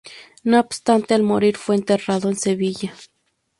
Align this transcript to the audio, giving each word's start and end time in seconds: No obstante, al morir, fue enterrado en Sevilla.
No 0.43 0.59
obstante, 0.59 1.13
al 1.13 1.21
morir, 1.21 1.57
fue 1.57 1.75
enterrado 1.75 2.27
en 2.29 2.35
Sevilla. 2.35 2.91